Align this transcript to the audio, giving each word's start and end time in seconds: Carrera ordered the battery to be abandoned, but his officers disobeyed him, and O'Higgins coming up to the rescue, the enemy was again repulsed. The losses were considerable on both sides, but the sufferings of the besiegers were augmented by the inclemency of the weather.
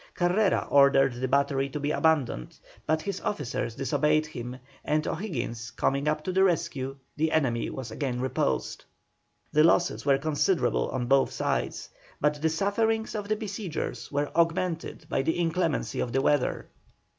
Carrera 0.15 0.65
ordered 0.71 1.13
the 1.13 1.27
battery 1.27 1.69
to 1.69 1.79
be 1.79 1.91
abandoned, 1.91 2.57
but 2.87 3.03
his 3.03 3.21
officers 3.21 3.75
disobeyed 3.75 4.25
him, 4.25 4.57
and 4.83 5.05
O'Higgins 5.07 5.69
coming 5.69 6.07
up 6.07 6.23
to 6.23 6.31
the 6.31 6.43
rescue, 6.43 6.95
the 7.17 7.31
enemy 7.31 7.69
was 7.69 7.91
again 7.91 8.19
repulsed. 8.19 8.83
The 9.51 9.63
losses 9.63 10.03
were 10.03 10.17
considerable 10.17 10.89
on 10.89 11.05
both 11.05 11.29
sides, 11.31 11.89
but 12.19 12.41
the 12.41 12.49
sufferings 12.49 13.13
of 13.13 13.27
the 13.27 13.35
besiegers 13.35 14.11
were 14.11 14.31
augmented 14.35 15.05
by 15.07 15.21
the 15.21 15.37
inclemency 15.39 15.99
of 15.99 16.11
the 16.13 16.21
weather. 16.23 16.69